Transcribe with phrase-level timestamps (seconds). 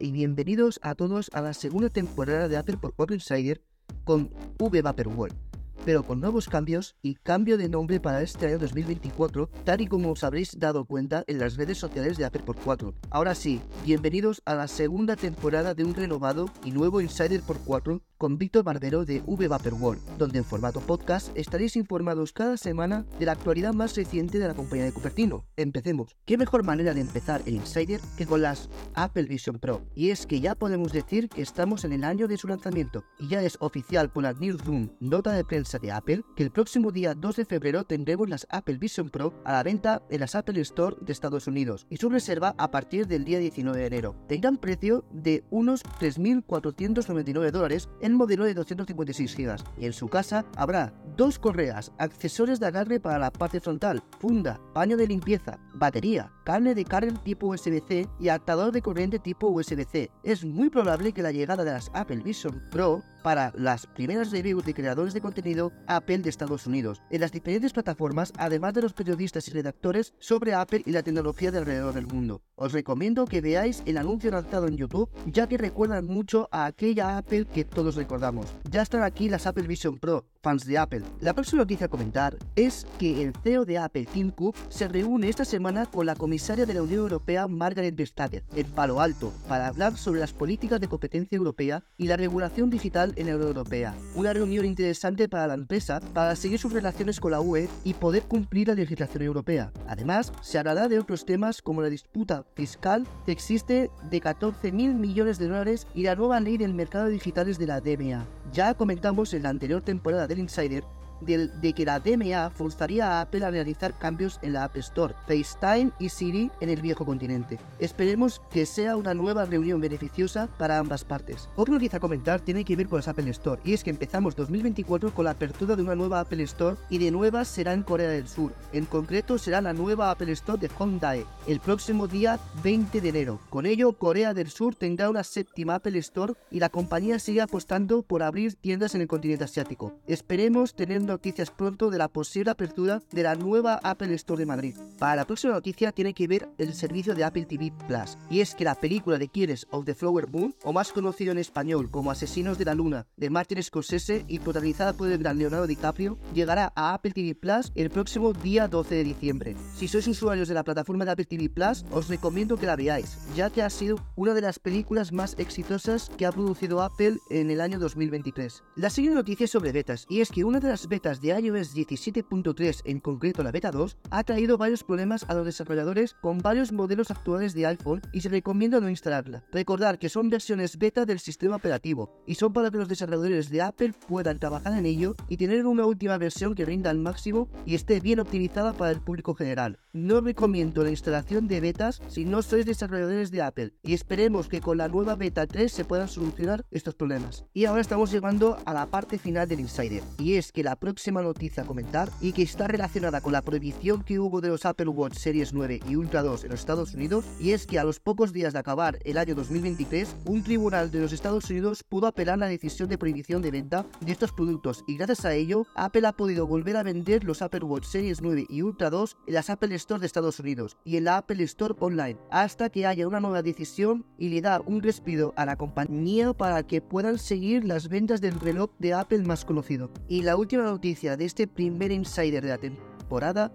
[0.00, 3.62] y bienvenidos a todos a la segunda temporada de Apple por Pop Insider
[4.04, 5.49] con V World
[5.84, 10.10] pero con nuevos cambios y cambio de nombre para este año 2024, tal y como
[10.10, 12.94] os habréis dado cuenta en las redes sociales de Apple por 4.
[13.10, 18.02] Ahora sí, bienvenidos a la segunda temporada de un renovado y nuevo Insider por 4
[18.18, 23.24] con Víctor Barbero de V World, donde en formato podcast estaréis informados cada semana de
[23.24, 25.46] la actualidad más reciente de la compañía de Cupertino.
[25.56, 26.16] Empecemos.
[26.26, 29.82] ¿Qué mejor manera de empezar el Insider que con las Apple Vision Pro?
[29.94, 33.28] Y es que ya podemos decir que estamos en el año de su lanzamiento y
[33.28, 37.14] ya es oficial por la Newsroom, nota de prensa de Apple que el próximo día
[37.14, 40.96] 2 de febrero tendremos las Apple Vision Pro a la venta en las Apple Store
[41.00, 44.16] de Estados Unidos y su reserva a partir del día 19 de enero.
[44.28, 50.44] Tendrán precio de unos 3.499 dólares en modelo de 256 GB y en su casa
[50.56, 56.32] habrá dos correas, accesorios de agarre para la parte frontal, funda, paño de limpieza, batería,
[56.44, 60.10] carne de carga tipo USB-C y adaptador de corriente tipo USB-C.
[60.22, 64.64] Es muy probable que la llegada de las Apple Vision Pro para las primeras reviews
[64.64, 68.94] de creadores de contenido Apple de Estados Unidos, en las diferentes plataformas, además de los
[68.94, 72.42] periodistas y redactores sobre Apple y la tecnología de alrededor del mundo.
[72.62, 77.16] Os recomiendo que veáis el anuncio lanzado en YouTube, ya que recuerdan mucho a aquella
[77.16, 78.48] Apple que todos recordamos.
[78.70, 81.02] Ya están aquí las Apple Vision Pro, fans de Apple.
[81.20, 85.30] La próxima noticia a comentar es que el CEO de Apple, Tim Cook, se reúne
[85.30, 89.68] esta semana con la comisaria de la Unión Europea, Margaret Vestager, en Palo Alto, para
[89.68, 93.94] hablar sobre las políticas de competencia europea y la regulación digital en la Unión Europea.
[94.14, 98.24] Una reunión interesante para la empresa para seguir sus relaciones con la UE y poder
[98.24, 99.72] cumplir la legislación europea.
[99.88, 104.94] Además, se hablará de otros temas como la disputa fiscal que existe de 14 mil
[104.94, 108.26] millones de dólares y la nueva ley del mercado digitales de la DMA.
[108.52, 110.84] Ya comentamos en la anterior temporada del Insider
[111.20, 115.92] de, que la DMA forzaría a Apple a realizar cambios en la App Store, FaceTime
[115.98, 117.58] y Siri en el viejo continente.
[117.78, 121.48] Esperemos que sea una nueva reunión beneficiosa para ambas partes.
[121.56, 124.36] Otra noticia a comentar tiene que ver con las Apple Store, y es que empezamos
[124.36, 128.08] 2024 con la apertura de una nueva Apple Store y de nuevas será en Corea
[128.08, 128.52] del Sur.
[128.72, 133.40] En concreto será la nueva Apple Store de Hyundai el próximo día 20 de enero.
[133.50, 138.02] Con ello, Corea del Sur tendrá una séptima Apple Store y la compañía sigue apostando
[138.02, 139.94] por abrir tiendas en el continente asiático.
[140.06, 144.76] Esperemos tener noticias pronto de la posible apertura de la nueva Apple Store de Madrid.
[144.98, 148.54] Para la próxima noticia tiene que ver el servicio de Apple TV Plus, y es
[148.54, 152.10] que la película de Killers of the Flower Moon, o más conocido en español como
[152.10, 156.72] Asesinos de la Luna, de Martin Scorsese y protagonizada por el gran Leonardo DiCaprio, llegará
[156.74, 159.56] a Apple TV Plus el próximo día 12 de diciembre.
[159.74, 163.18] Si sois usuarios de la plataforma de Apple TV Plus, os recomiendo que la veáis,
[163.34, 167.50] ya que ha sido una de las películas más exitosas que ha producido Apple en
[167.50, 168.62] el año 2023.
[168.76, 171.74] La siguiente noticia es sobre betas, y es que una de las betas de iOS
[171.74, 176.72] 17.3, en concreto la beta 2, ha traído varios problemas a los desarrolladores con varios
[176.72, 179.42] modelos actuales de iPhone y se recomienda no instalarla.
[179.50, 183.62] Recordar que son versiones beta del sistema operativo y son para que los desarrolladores de
[183.62, 187.76] Apple puedan trabajar en ello y tener una última versión que rinda al máximo y
[187.76, 189.78] esté bien optimizada para el público general.
[189.94, 194.60] No recomiendo la instalación de betas si no sois desarrolladores de Apple y esperemos que
[194.60, 197.46] con la nueva beta 3 se puedan solucionar estos problemas.
[197.54, 200.89] Y ahora estamos llegando a la parte final del Insider y es que la próxima
[201.22, 204.88] noticia a comentar y que está relacionada con la prohibición que hubo de los Apple
[204.88, 208.00] Watch Series 9 y Ultra 2 en los Estados Unidos y es que a los
[208.00, 212.38] pocos días de acabar el año 2023 un tribunal de los Estados Unidos pudo apelar
[212.38, 216.12] la decisión de prohibición de venta de estos productos y gracias a ello Apple ha
[216.12, 219.74] podido volver a vender los Apple Watch Series 9 y Ultra 2 en las Apple
[219.74, 223.42] Store de Estados Unidos y en la Apple Store online hasta que haya una nueva
[223.42, 228.20] decisión y le da un respiro a la compañía para que puedan seguir las ventas
[228.20, 229.90] del reloj de Apple más conocido.
[230.08, 232.58] Y la última noticia de este primer insider de la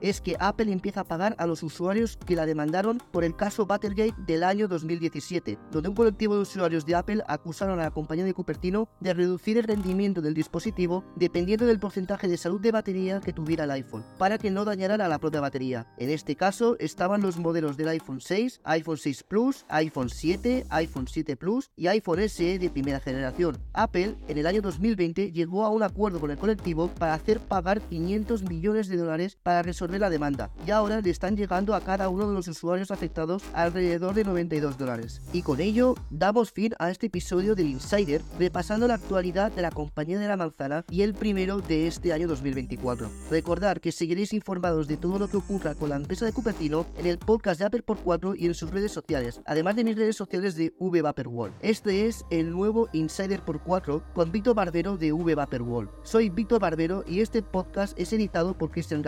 [0.00, 3.66] es que Apple empieza a pagar a los usuarios que la demandaron por el caso
[3.66, 8.24] Battlegate del año 2017, donde un colectivo de usuarios de Apple acusaron a la compañía
[8.24, 13.20] de Cupertino de reducir el rendimiento del dispositivo dependiendo del porcentaje de salud de batería
[13.20, 15.88] que tuviera el iPhone, para que no dañaran a la propia batería.
[15.98, 21.08] En este caso estaban los modelos del iPhone 6, iPhone 6 Plus, iPhone 7, iPhone
[21.08, 23.58] 7 Plus y iPhone SE de primera generación.
[23.72, 27.80] Apple en el año 2020 llegó a un acuerdo con el colectivo para hacer pagar
[27.80, 32.08] 500 millones de dólares para resolver la demanda y ahora le están llegando a cada
[32.08, 35.20] uno de los usuarios afectados alrededor de 92 dólares.
[35.32, 39.70] Y con ello damos fin a este episodio del Insider repasando la actualidad de la
[39.70, 43.10] compañía de la manzana y el primero de este año 2024.
[43.30, 47.06] Recordar que seguiréis informados de todo lo que ocurra con la empresa de Cupertino en
[47.06, 50.16] el podcast de Apple por 4 y en sus redes sociales, además de mis redes
[50.16, 51.54] sociales de V World.
[51.60, 55.90] Este es el nuevo Insider por 4 con Víctor Barbero de V World.
[56.02, 59.02] Soy Víctor Barbero y este podcast es editado por Cristian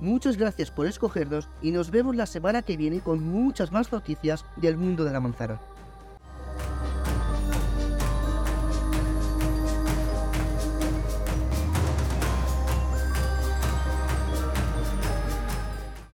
[0.00, 4.44] Muchas gracias por escogernos y nos vemos la semana que viene con muchas más noticias
[4.56, 5.60] del mundo de la manzana.